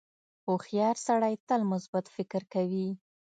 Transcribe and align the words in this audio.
•هوښیار 0.45 0.95
سړی 1.07 1.33
تل 1.47 1.61
مثبت 1.71 2.05
فکر 2.15 2.41
کوي. 2.53 2.89